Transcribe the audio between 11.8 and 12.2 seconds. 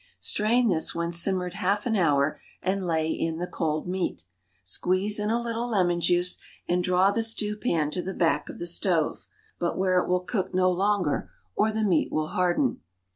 meat